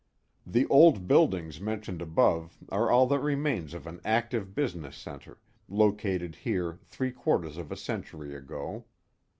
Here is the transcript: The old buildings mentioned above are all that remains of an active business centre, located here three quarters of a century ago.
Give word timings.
The 0.47 0.65
old 0.65 1.07
buildings 1.07 1.61
mentioned 1.61 2.01
above 2.01 2.57
are 2.69 2.89
all 2.89 3.05
that 3.05 3.19
remains 3.19 3.75
of 3.75 3.85
an 3.85 4.01
active 4.03 4.55
business 4.55 4.97
centre, 4.97 5.37
located 5.69 6.37
here 6.37 6.79
three 6.81 7.11
quarters 7.11 7.55
of 7.55 7.71
a 7.71 7.77
century 7.77 8.33
ago. 8.33 8.85